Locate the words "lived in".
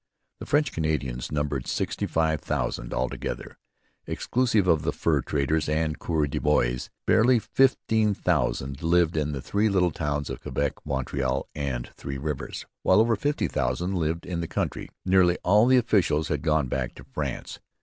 8.81-9.31, 13.93-14.41